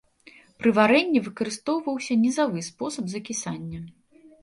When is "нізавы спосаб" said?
2.25-3.05